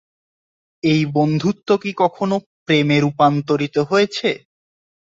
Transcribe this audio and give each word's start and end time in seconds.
এই 0.83 1.01
বন্ধুত্ব 1.15 1.69
কি 1.83 1.91
কখনও, 2.01 2.37
প্রেমে 2.65 2.97
রূপান্তরিত 2.99 3.75
হয়েছে? 3.89 4.29